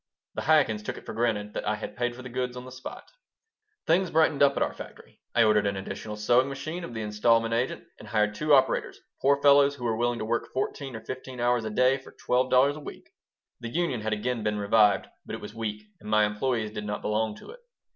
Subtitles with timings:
[0.33, 2.71] The Chaikins took it for granted that I had paid for the goods on the
[2.71, 3.11] spot
[3.85, 7.53] Things brightened up at our "factory." I ordered an additional sewing machine of the instalment
[7.53, 11.39] agent and hired two operators poor fellows who were willing to work fourteen or fifteen
[11.39, 13.11] hours a day for twelve dollars a week.
[13.59, 17.03] (The union had again been revived, but it was weak, and my employees did not
[17.03, 17.59] belong to it.)